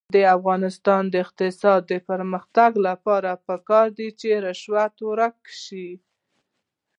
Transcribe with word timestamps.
د 0.15 0.17
افغانستان 0.37 1.01
د 1.09 1.15
اقتصادي 1.25 1.99
پرمختګ 2.09 2.71
لپاره 2.87 3.31
پکار 3.47 3.87
ده 3.97 4.07
چې 4.19 4.29
رشوت 4.45 4.95
ورک 5.09 5.37
شي. 5.63 5.89